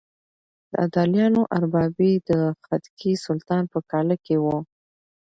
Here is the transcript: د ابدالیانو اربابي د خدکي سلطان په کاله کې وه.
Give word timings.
د 0.71 0.73
ابدالیانو 0.83 1.41
اربابي 1.57 2.11
د 2.29 2.31
خدکي 2.65 3.11
سلطان 3.25 3.63
په 3.73 3.79
کاله 3.91 4.15
کې 4.25 4.35
وه. 4.43 4.57